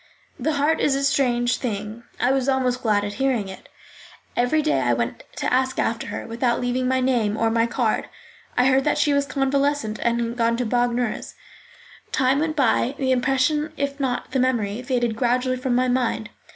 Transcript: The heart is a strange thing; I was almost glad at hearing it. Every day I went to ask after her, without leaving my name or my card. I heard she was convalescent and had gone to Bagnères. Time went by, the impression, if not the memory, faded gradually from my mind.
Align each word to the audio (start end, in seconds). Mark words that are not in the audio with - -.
The 0.39 0.53
heart 0.53 0.79
is 0.79 0.95
a 0.95 1.03
strange 1.03 1.57
thing; 1.57 2.01
I 2.19 2.31
was 2.31 2.49
almost 2.49 2.81
glad 2.81 3.03
at 3.05 3.13
hearing 3.21 3.47
it. 3.47 3.69
Every 4.35 4.63
day 4.63 4.81
I 4.81 4.95
went 4.95 5.21
to 5.35 5.53
ask 5.53 5.77
after 5.77 6.07
her, 6.07 6.25
without 6.25 6.59
leaving 6.59 6.87
my 6.87 7.01
name 7.01 7.37
or 7.37 7.51
my 7.51 7.67
card. 7.67 8.09
I 8.57 8.65
heard 8.65 8.97
she 8.97 9.13
was 9.13 9.27
convalescent 9.27 9.99
and 10.01 10.19
had 10.19 10.37
gone 10.37 10.57
to 10.57 10.65
Bagnères. 10.65 11.35
Time 12.11 12.39
went 12.39 12.55
by, 12.55 12.95
the 12.97 13.11
impression, 13.11 13.73
if 13.77 13.99
not 13.99 14.31
the 14.31 14.39
memory, 14.39 14.81
faded 14.81 15.15
gradually 15.15 15.55
from 15.57 15.75
my 15.75 15.87
mind. 15.87 16.31